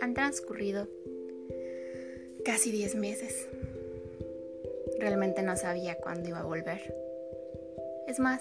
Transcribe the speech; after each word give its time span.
Han 0.00 0.14
transcurrido 0.14 0.86
casi 2.44 2.70
10 2.70 2.94
meses. 2.94 3.48
Realmente 4.98 5.42
no 5.42 5.56
sabía 5.56 5.96
cuándo 5.96 6.28
iba 6.28 6.40
a 6.40 6.44
volver. 6.44 6.94
Es 8.06 8.20
más, 8.20 8.40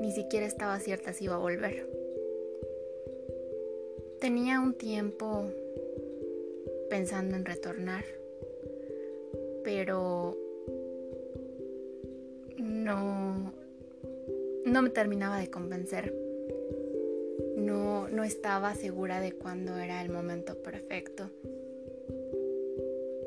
ni 0.00 0.10
siquiera 0.10 0.46
estaba 0.46 0.80
cierta 0.80 1.12
si 1.12 1.24
iba 1.24 1.36
a 1.36 1.38
volver. 1.38 1.86
Tenía 4.20 4.60
un 4.60 4.74
tiempo 4.74 5.44
pensando 6.90 7.36
en 7.36 7.44
retornar, 7.44 8.04
pero 9.62 10.36
no, 12.58 13.21
no 14.72 14.80
me 14.80 14.88
terminaba 14.88 15.38
de 15.38 15.50
convencer. 15.50 16.14
No, 17.56 18.08
no 18.08 18.24
estaba 18.24 18.74
segura 18.74 19.20
de 19.20 19.32
cuándo 19.32 19.76
era 19.76 20.00
el 20.00 20.08
momento 20.08 20.62
perfecto. 20.62 21.30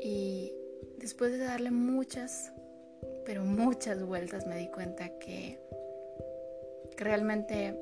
Y 0.00 0.52
después 0.98 1.32
de 1.32 1.38
darle 1.38 1.72
muchas, 1.72 2.52
pero 3.24 3.42
muchas 3.42 4.06
vueltas 4.06 4.46
me 4.46 4.56
di 4.56 4.68
cuenta 4.68 5.18
que 5.18 5.58
realmente 6.96 7.76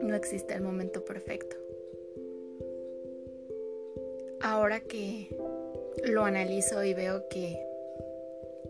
no 0.00 0.14
existe 0.14 0.54
el 0.54 0.62
momento 0.62 1.04
perfecto. 1.04 1.56
Ahora 4.40 4.80
que 4.80 5.36
lo 6.06 6.24
analizo 6.24 6.82
y 6.82 6.94
veo 6.94 7.28
que 7.28 7.62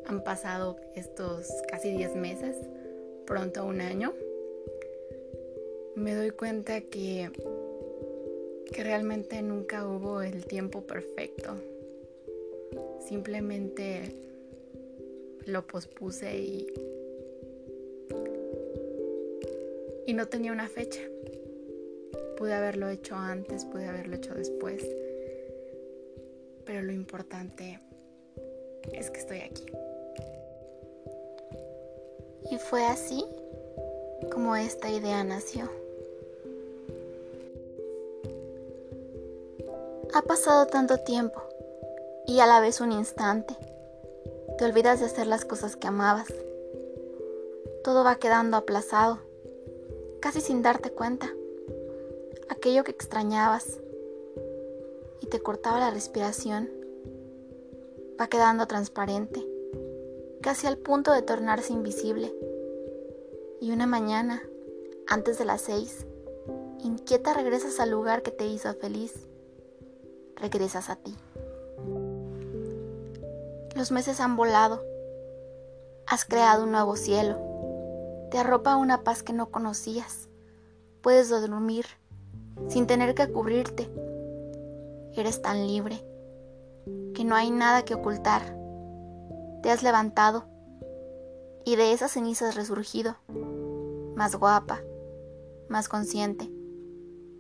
han 0.05 0.25
pasado 0.25 0.77
estos 0.97 1.49
casi 1.69 1.93
10 1.93 2.17
meses, 2.17 2.57
pronto 3.29 3.67
un 3.67 3.83
año, 3.83 4.15
me 5.97 6.15
doy 6.15 6.31
cuenta 6.31 6.81
que, 6.81 7.31
que 8.73 8.83
realmente 8.83 9.43
nunca 9.43 9.87
hubo 9.87 10.23
el 10.23 10.47
tiempo 10.47 10.81
perfecto. 10.81 11.57
Simplemente 13.07 14.15
lo 15.45 15.67
pospuse 15.67 16.39
y 16.39 16.67
y 20.07 20.15
no 20.15 20.27
tenía 20.27 20.53
una 20.53 20.69
fecha. 20.69 21.03
Pude 22.39 22.55
haberlo 22.55 22.89
hecho 22.89 23.15
antes, 23.15 23.67
pude 23.67 23.85
haberlo 23.85 24.17
hecho 24.17 24.33
después, 24.33 24.83
pero 26.65 26.81
lo 26.81 26.93
importante 26.93 27.79
es 28.95 29.11
que 29.11 29.19
estoy 29.19 29.41
aquí. 29.41 29.67
Y 32.51 32.59
fue 32.59 32.85
así 32.85 33.25
como 34.33 34.57
esta 34.57 34.91
idea 34.91 35.23
nació. 35.25 35.71
Ha 40.15 40.23
pasado 40.23 40.67
tanto 40.67 40.99
tiempo 40.99 41.43
y 42.27 42.41
a 42.41 42.47
la 42.47 42.61
vez 42.61 42.81
un 42.81 42.93
instante. 42.93 43.55
Te 44.57 44.65
olvidas 44.65 45.01
de 45.01 45.07
hacer 45.07 45.27
las 45.27 45.45
cosas 45.45 45.77
que 45.77 45.87
amabas. 45.87 46.29
Todo 47.85 48.05
va 48.05 48.17
quedando 48.17 48.57
aplazado 48.57 49.21
casi 50.21 50.41
sin 50.41 50.63
darte 50.63 50.91
cuenta. 50.91 51.33
Aquello 52.49 52.85
que 52.85 52.91
extrañabas 52.91 53.79
y 55.21 55.27
te 55.27 55.41
cortaba 55.41 55.79
la 55.79 55.91
respiración 55.91 56.71
va 58.21 58.27
quedando 58.27 58.67
transparente, 58.67 59.47
casi 60.41 60.67
al 60.67 60.77
punto 60.77 61.13
de 61.13 61.23
tornarse 61.23 61.73
invisible. 61.73 62.35
Y 63.61 63.73
una 63.73 63.87
mañana, 63.87 64.43
antes 65.07 65.39
de 65.39 65.45
las 65.45 65.63
seis, 65.63 66.07
inquieta 66.81 67.35
regresas 67.35 67.81
al 67.81 67.91
lugar 67.91 68.23
que 68.23 68.31
te 68.31 68.47
hizo 68.47 68.73
feliz. 68.75 69.29
Regresas 70.37 70.91
a 70.91 70.97
ti. 70.97 71.17
Los 73.75 73.91
meses 73.91 74.21
han 74.21 74.37
volado. 74.37 74.83
Has 76.07 76.25
creado 76.25 76.65
un 76.65 76.73
nuevo 76.73 76.97
cielo 76.97 77.49
te 78.31 78.37
arropa 78.37 78.77
una 78.77 79.05
paz 79.05 79.23
que 79.23 79.33
no 79.33 79.51
conocías. 79.51 80.29
Puedes 81.01 81.31
dormir 81.31 81.87
sin 82.69 82.87
tener 82.87 83.15
que 83.15 83.31
cubrirte. 83.33 83.89
Eres 85.15 85.41
tan 85.41 85.67
libre 85.67 86.05
que 87.15 87.25
no 87.25 87.35
hay 87.35 87.51
nada 87.51 87.85
que 87.85 87.95
ocultar. 87.95 88.43
Te 89.63 89.71
has 89.71 89.83
levantado 89.83 90.45
y 91.65 91.77
de 91.77 91.93
esas 91.93 92.13
cenizas 92.13 92.55
resurgido, 92.55 93.17
más 94.19 94.35
guapa, 94.35 94.83
más 95.69 95.89
consciente, 95.89 96.51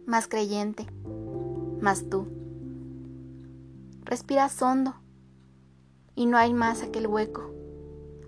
más 0.07 0.29
creyente, 0.29 0.87
más 1.81 2.09
tú. 2.09 2.29
Respiras 4.05 4.63
hondo 4.63 4.95
y 6.15 6.27
no 6.27 6.37
hay 6.39 6.55
más 6.55 6.85
aquel 6.85 7.09
hueco, 7.09 7.53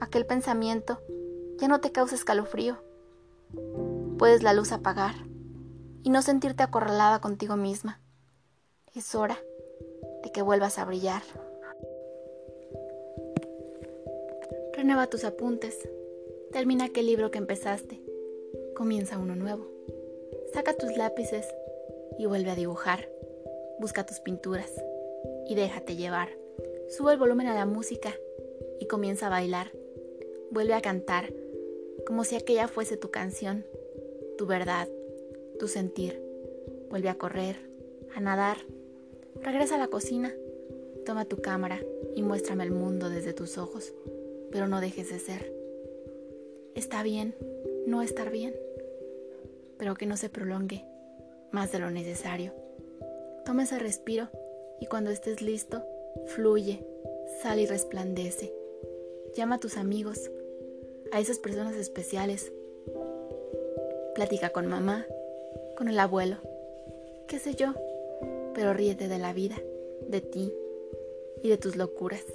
aquel 0.01 0.27
pensamiento 0.27 1.01
ya 1.59 1.69
no 1.69 1.81
te 1.81 1.93
causa 1.93 2.17
escalofrío. 2.17 2.83
Puedes 4.19 4.43
la 4.43 4.53
luz 4.53 4.73
apagar 4.73 5.15
y 6.03 6.11
no 6.11 6.21
sentirte 6.21 6.65
acorralada 6.65 7.21
contigo 7.21 7.55
misma. 7.55 8.01
Es 8.97 9.15
hora 9.15 9.39
de 10.25 10.33
que 10.33 10.43
vuelvas 10.43 10.77
a 10.81 10.85
brillar. 10.85 11.23
Renueva 14.73 15.07
tus 15.07 15.23
apuntes. 15.23 15.79
Termina 16.51 16.87
aquel 16.87 17.07
libro 17.07 17.31
que 17.31 17.39
empezaste. 17.39 18.10
Comienza 18.81 19.19
uno 19.19 19.37
nuevo. 19.37 19.67
Saca 20.55 20.73
tus 20.73 20.97
lápices 20.97 21.47
y 22.19 22.25
vuelve 22.25 22.51
a 22.51 22.55
dibujar. 22.55 23.11
Busca 23.79 24.07
tus 24.07 24.21
pinturas 24.21 24.73
y 25.47 25.55
déjate 25.55 25.97
llevar. 25.97 26.31
Sube 26.89 27.13
el 27.13 27.19
volumen 27.19 27.47
a 27.49 27.55
la 27.55 27.67
música 27.67 28.15
y 28.79 28.87
comienza 28.87 29.27
a 29.27 29.29
bailar. 29.29 29.71
Vuelve 30.51 30.73
a 30.73 30.81
cantar 30.81 31.31
como 32.07 32.25
si 32.25 32.37
aquella 32.37 32.69
fuese 32.69 32.97
tu 32.97 33.11
canción, 33.11 33.67
tu 34.39 34.47
verdad, 34.47 34.89
tu 35.59 35.69
sentir. 35.69 36.19
Vuelve 36.89 37.11
a 37.11 37.19
correr, 37.19 37.57
a 38.15 38.21
nadar. 38.21 38.57
Regresa 39.43 39.75
a 39.75 39.79
la 39.79 39.89
cocina, 39.89 40.33
toma 41.05 41.27
tu 41.27 41.37
cámara 41.37 41.83
y 42.17 42.23
muéstrame 42.23 42.65
el 42.65 42.71
mundo 42.71 43.11
desde 43.11 43.35
tus 43.35 43.59
ojos, 43.59 43.93
pero 44.51 44.69
no 44.69 44.81
dejes 44.81 45.11
de 45.11 45.19
ser. 45.19 45.53
Está 46.75 47.03
bien 47.03 47.35
no 47.87 48.03
estar 48.03 48.31
bien, 48.31 48.55
pero 49.81 49.95
que 49.95 50.05
no 50.05 50.19
se 50.19 50.29
prolongue 50.29 50.85
más 51.53 51.73
de 51.73 51.79
lo 51.79 51.91
necesario. 51.91 52.53
Toma 53.47 53.63
ese 53.63 53.79
respiro 53.79 54.29
y 54.79 54.87
cuando 54.87 55.11
estés 55.11 55.41
listo, 55.41 55.83
fluye, 56.27 56.85
sale 57.43 57.63
y 57.63 57.67
resplandece. 57.67 58.53
Llama 59.35 59.55
a 59.55 59.59
tus 59.59 59.79
amigos, 59.79 60.31
a 61.13 61.19
esas 61.19 61.39
personas 61.39 61.77
especiales. 61.77 62.53
Platica 64.15 64.51
con 64.51 64.67
mamá, 64.67 65.07
con 65.79 65.89
el 65.89 65.99
abuelo, 65.99 66.37
qué 67.27 67.39
sé 67.39 67.55
yo, 67.55 67.73
pero 68.55 68.75
ríete 68.75 69.09
de 69.09 69.19
la 69.19 69.33
vida, 69.33 69.57
de 70.09 70.21
ti 70.21 70.53
y 71.43 71.49
de 71.49 71.57
tus 71.57 71.77
locuras, 71.77 72.27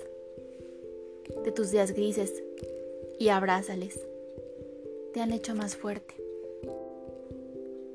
de 1.43 1.51
tus 1.51 1.69
días 1.69 1.91
grises 1.91 2.43
y 3.19 3.29
abrázales. 3.29 3.99
Te 5.13 5.21
han 5.21 5.31
hecho 5.31 5.53
más 5.53 5.75
fuerte. 5.75 6.24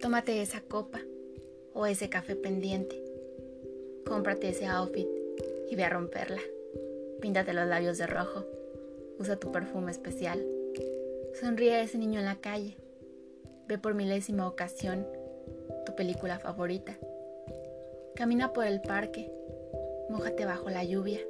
Tómate 0.00 0.40
esa 0.40 0.62
copa 0.62 1.00
o 1.74 1.84
ese 1.84 2.08
café 2.08 2.34
pendiente. 2.34 2.96
Cómprate 4.06 4.48
ese 4.48 4.66
outfit 4.66 5.06
y 5.68 5.76
ve 5.76 5.84
a 5.84 5.90
romperla. 5.90 6.40
Píntate 7.20 7.52
los 7.52 7.68
labios 7.68 7.98
de 7.98 8.06
rojo. 8.06 8.46
Usa 9.18 9.36
tu 9.36 9.52
perfume 9.52 9.90
especial. 9.90 10.42
Sonríe 11.38 11.74
a 11.74 11.82
ese 11.82 11.98
niño 11.98 12.18
en 12.18 12.24
la 12.24 12.36
calle. 12.36 12.76
Ve 13.68 13.76
por 13.76 13.92
milésima 13.92 14.48
ocasión 14.48 15.06
tu 15.84 15.94
película 15.94 16.38
favorita. 16.38 16.96
Camina 18.14 18.54
por 18.54 18.66
el 18.66 18.80
parque. 18.80 19.30
Mójate 20.08 20.46
bajo 20.46 20.70
la 20.70 20.82
lluvia. 20.82 21.20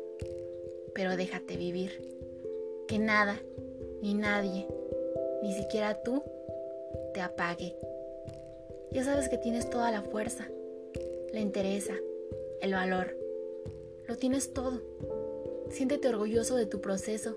Pero 0.95 1.17
déjate 1.17 1.57
vivir. 1.57 1.91
Que 2.87 3.01
nada, 3.01 3.37
ni 4.01 4.15
nadie, 4.15 4.69
ni 5.43 5.55
siquiera 5.55 6.03
tú, 6.03 6.23
te 7.15 7.21
apague. 7.21 7.77
Ya 8.93 9.05
sabes 9.05 9.29
que 9.29 9.39
tienes 9.39 9.71
toda 9.71 9.91
la 9.91 10.03
fuerza, 10.03 10.49
la 11.33 11.41
interesa, 11.41 11.95
el 12.61 12.73
valor. 12.73 13.17
Lo 14.09 14.17
tienes 14.17 14.53
todo. 14.53 14.81
Siéntete 15.71 16.09
orgulloso 16.09 16.57
de 16.57 16.67
tu 16.67 16.81
proceso. 16.81 17.37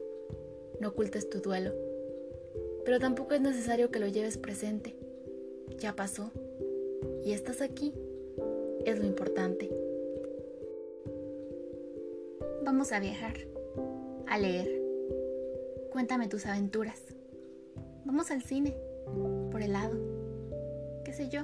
No 0.79 0.89
ocultes 0.89 1.29
tu 1.29 1.39
duelo 1.39 1.73
pero 2.85 2.99
tampoco 2.99 3.33
es 3.33 3.41
necesario 3.41 3.91
que 3.91 3.99
lo 3.99 4.07
lleves 4.07 4.37
presente. 4.37 4.95
Ya 5.79 5.95
pasó 5.95 6.31
y 7.23 7.31
estás 7.31 7.61
aquí. 7.61 7.93
Es 8.85 8.99
lo 8.99 9.05
importante. 9.05 9.69
Vamos 12.63 12.91
a 12.91 12.99
viajar, 12.99 13.35
a 14.27 14.37
leer. 14.37 14.81
Cuéntame 15.91 16.27
tus 16.27 16.45
aventuras. 16.45 17.01
Vamos 18.05 18.31
al 18.31 18.41
cine, 18.41 18.75
por 19.51 19.61
helado, 19.61 19.97
sé 21.13 21.29
yo. 21.29 21.41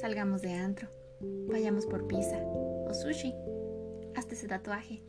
Salgamos 0.00 0.42
de 0.42 0.52
antro, 0.52 0.88
vayamos 1.48 1.86
por 1.86 2.06
pizza 2.06 2.38
o 2.44 2.92
sushi. 2.92 3.34
Hazte 4.14 4.34
ese 4.34 4.48
tatuaje, 4.48 5.02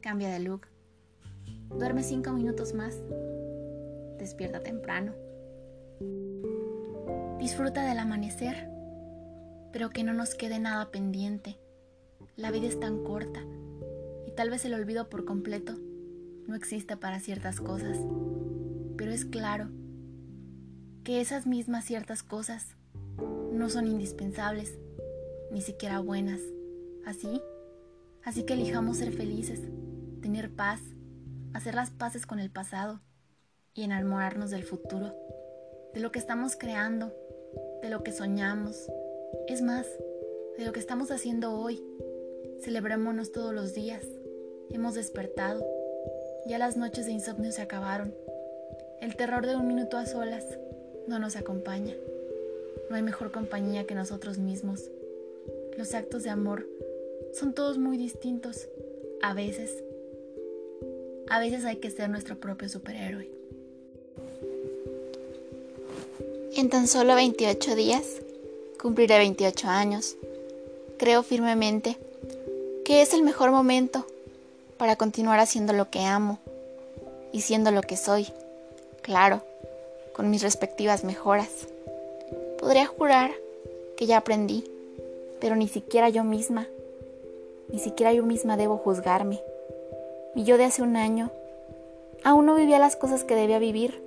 cambia 0.00 0.28
de 0.30 0.40
look, 0.40 0.66
duerme 1.76 2.02
cinco 2.02 2.32
minutos 2.32 2.74
más, 2.74 2.96
despierta 4.18 4.60
temprano. 4.60 5.12
Disfruta 7.38 7.84
del 7.84 7.98
amanecer, 7.98 8.68
pero 9.72 9.90
que 9.90 10.02
no 10.02 10.12
nos 10.12 10.34
quede 10.34 10.58
nada 10.58 10.90
pendiente. 10.90 11.56
La 12.36 12.50
vida 12.50 12.66
es 12.66 12.78
tan 12.80 13.04
corta 13.04 13.40
y 14.26 14.32
tal 14.32 14.50
vez 14.50 14.64
el 14.64 14.74
olvido 14.74 15.08
por 15.08 15.24
completo 15.24 15.74
no 16.46 16.56
exista 16.56 16.96
para 16.96 17.20
ciertas 17.20 17.60
cosas, 17.60 17.98
pero 18.96 19.12
es 19.12 19.24
claro 19.24 19.68
que 21.04 21.20
esas 21.20 21.46
mismas 21.46 21.84
ciertas 21.84 22.22
cosas 22.22 22.76
no 23.58 23.68
son 23.68 23.88
indispensables, 23.88 24.78
ni 25.50 25.60
siquiera 25.60 25.98
buenas. 25.98 26.40
Así, 27.04 27.42
así 28.22 28.44
que 28.44 28.54
elijamos 28.54 28.98
ser 28.98 29.12
felices, 29.12 29.60
tener 30.22 30.50
paz, 30.54 30.80
hacer 31.52 31.74
las 31.74 31.90
paces 31.90 32.24
con 32.24 32.38
el 32.38 32.50
pasado 32.50 33.00
y 33.74 33.82
enamorarnos 33.82 34.50
del 34.50 34.62
futuro, 34.62 35.12
de 35.92 36.00
lo 36.00 36.12
que 36.12 36.20
estamos 36.20 36.56
creando, 36.56 37.12
de 37.82 37.90
lo 37.90 38.02
que 38.04 38.12
soñamos, 38.12 38.88
es 39.48 39.60
más, 39.60 39.86
de 40.56 40.64
lo 40.64 40.72
que 40.72 40.80
estamos 40.80 41.10
haciendo 41.10 41.52
hoy. 41.52 41.82
Celebrémonos 42.62 43.32
todos 43.32 43.52
los 43.52 43.74
días. 43.74 44.04
Hemos 44.70 44.94
despertado 44.94 45.66
ya 46.46 46.58
las 46.58 46.76
noches 46.78 47.04
de 47.04 47.12
insomnio 47.12 47.52
se 47.52 47.60
acabaron. 47.60 48.14
El 49.00 49.16
terror 49.16 49.46
de 49.46 49.54
un 49.56 49.66
minuto 49.66 49.98
a 49.98 50.06
solas 50.06 50.44
no 51.06 51.18
nos 51.18 51.36
acompaña. 51.36 51.94
No 52.90 52.96
hay 52.96 53.02
mejor 53.02 53.30
compañía 53.30 53.86
que 53.86 53.94
nosotros 53.94 54.38
mismos. 54.38 54.90
Los 55.76 55.94
actos 55.94 56.22
de 56.22 56.30
amor 56.30 56.66
son 57.32 57.52
todos 57.52 57.78
muy 57.78 57.96
distintos. 57.96 58.68
A 59.22 59.34
veces, 59.34 59.84
a 61.28 61.38
veces 61.38 61.64
hay 61.64 61.76
que 61.76 61.90
ser 61.90 62.08
nuestro 62.08 62.38
propio 62.38 62.68
superhéroe. 62.68 63.30
En 66.54 66.70
tan 66.70 66.88
solo 66.88 67.14
28 67.14 67.76
días 67.76 68.04
cumpliré 68.80 69.18
28 69.18 69.68
años. 69.68 70.16
Creo 70.98 71.22
firmemente 71.22 71.96
que 72.84 73.02
es 73.02 73.12
el 73.12 73.22
mejor 73.22 73.50
momento 73.50 74.06
para 74.78 74.96
continuar 74.96 75.40
haciendo 75.40 75.72
lo 75.72 75.90
que 75.90 76.00
amo 76.00 76.38
y 77.32 77.42
siendo 77.42 77.70
lo 77.70 77.82
que 77.82 77.96
soy, 77.96 78.26
claro, 79.02 79.42
con 80.14 80.30
mis 80.30 80.42
respectivas 80.42 81.04
mejoras. 81.04 81.68
Podría 82.58 82.86
jurar 82.86 83.32
que 83.96 84.06
ya 84.06 84.18
aprendí, 84.18 84.64
pero 85.40 85.56
ni 85.56 85.68
siquiera 85.68 86.08
yo 86.08 86.24
misma, 86.24 86.66
ni 87.70 87.78
siquiera 87.78 88.12
yo 88.12 88.24
misma 88.24 88.56
debo 88.56 88.76
juzgarme. 88.76 89.40
Mi 90.34 90.44
yo 90.44 90.58
de 90.58 90.64
hace 90.64 90.82
un 90.82 90.96
año 90.96 91.30
aún 92.24 92.46
no 92.46 92.54
vivía 92.54 92.78
las 92.78 92.96
cosas 92.96 93.24
que 93.24 93.34
debía 93.34 93.58
vivir. 93.58 94.00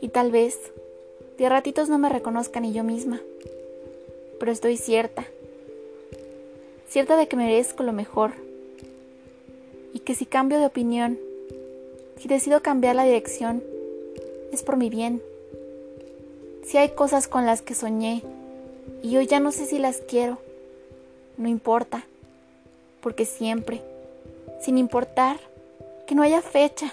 Y 0.00 0.08
tal 0.08 0.30
vez 0.30 0.58
de 1.38 1.48
ratitos 1.48 1.88
no 1.88 1.98
me 1.98 2.08
reconozca 2.08 2.60
ni 2.60 2.72
yo 2.72 2.84
misma, 2.84 3.20
pero 4.38 4.52
estoy 4.52 4.76
cierta 4.76 5.26
cierta 6.94 7.16
de 7.16 7.26
que 7.26 7.34
merezco 7.34 7.82
lo 7.82 7.92
mejor 7.92 8.34
y 9.92 9.98
que 9.98 10.14
si 10.14 10.26
cambio 10.26 10.60
de 10.60 10.66
opinión, 10.66 11.18
si 12.20 12.28
decido 12.28 12.62
cambiar 12.62 12.94
la 12.94 13.04
dirección, 13.04 13.64
es 14.52 14.62
por 14.62 14.76
mi 14.76 14.90
bien. 14.90 15.20
Si 16.64 16.78
hay 16.78 16.90
cosas 16.90 17.28
con 17.28 17.44
las 17.46 17.62
que 17.62 17.74
soñé 17.74 18.22
y 19.02 19.16
hoy 19.16 19.26
ya 19.26 19.38
no 19.38 19.52
sé 19.52 19.66
si 19.66 19.78
las 19.78 19.98
quiero, 19.98 20.38
no 21.36 21.48
importa, 21.48 22.06
porque 23.02 23.26
siempre, 23.26 23.82
sin 24.62 24.78
importar 24.78 25.38
que 26.06 26.14
no 26.14 26.22
haya 26.22 26.40
fecha, 26.40 26.92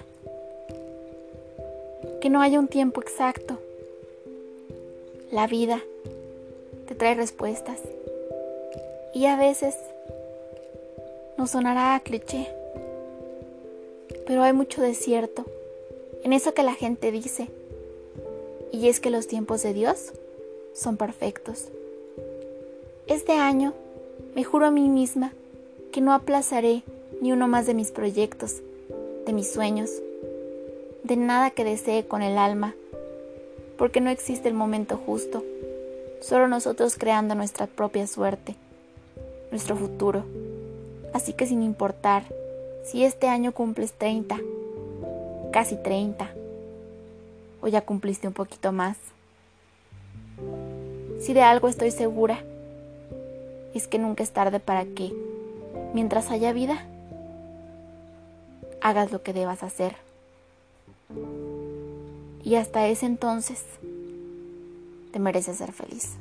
que 2.19 2.29
no 2.29 2.41
haya 2.41 2.59
un 2.59 2.67
tiempo 2.67 3.01
exacto, 3.01 3.59
la 5.31 5.47
vida 5.47 5.81
te 6.87 6.95
trae 6.95 7.15
respuestas 7.15 7.79
y 9.13 9.25
a 9.25 9.37
veces 9.37 9.75
nos 11.37 11.51
sonará 11.51 11.95
a 11.95 12.01
cliché, 12.01 12.47
pero 14.27 14.43
hay 14.43 14.51
mucho 14.51 14.81
desierto 14.81 15.45
en 16.23 16.33
eso 16.33 16.53
que 16.53 16.63
la 16.63 16.73
gente 16.73 17.11
dice, 17.11 17.47
y 18.71 18.87
es 18.87 18.99
que 18.99 19.09
los 19.09 19.27
tiempos 19.27 19.63
de 19.63 19.73
Dios 19.73 20.13
son 20.73 20.97
perfectos. 20.97 21.69
Este 23.07 23.33
año 23.33 23.73
me 24.35 24.43
juro 24.43 24.67
a 24.67 24.71
mí 24.71 24.87
misma 24.87 25.33
que 25.91 26.01
no 26.01 26.13
aplazaré 26.13 26.83
ni 27.21 27.31
uno 27.31 27.47
más 27.47 27.65
de 27.65 27.73
mis 27.73 27.91
proyectos, 27.91 28.61
de 29.25 29.33
mis 29.33 29.51
sueños, 29.51 29.91
de 31.03 31.17
nada 31.17 31.51
que 31.51 31.63
desee 31.63 32.07
con 32.07 32.21
el 32.21 32.37
alma, 32.37 32.73
porque 33.77 34.01
no 34.01 34.09
existe 34.09 34.47
el 34.47 34.53
momento 34.53 34.97
justo, 34.97 35.43
solo 36.21 36.47
nosotros 36.47 36.95
creando 36.97 37.35
nuestra 37.35 37.67
propia 37.67 38.07
suerte, 38.07 38.55
nuestro 39.51 39.75
futuro. 39.75 40.23
Así 41.13 41.33
que 41.33 41.45
sin 41.45 41.61
importar 41.61 42.23
si 42.83 43.03
este 43.03 43.27
año 43.27 43.51
cumples 43.51 43.91
30, 43.93 44.39
casi 45.51 45.75
30, 45.75 46.31
o 47.61 47.67
ya 47.67 47.81
cumpliste 47.81 48.27
un 48.27 48.33
poquito 48.33 48.71
más, 48.71 48.97
si 51.19 51.33
de 51.33 51.43
algo 51.43 51.67
estoy 51.67 51.91
segura, 51.91 52.43
es 53.73 53.87
que 53.87 53.99
nunca 53.99 54.23
es 54.23 54.31
tarde 54.31 54.59
para 54.59 54.85
que, 54.85 55.13
mientras 55.93 56.31
haya 56.31 56.51
vida, 56.51 56.85
hagas 58.81 59.11
lo 59.11 59.21
que 59.21 59.33
debas 59.33 59.63
hacer. 59.63 59.95
Y 62.43 62.55
hasta 62.55 62.87
ese 62.87 63.05
entonces, 63.05 63.63
te 65.11 65.19
mereces 65.19 65.57
ser 65.57 65.71
feliz. 65.71 66.15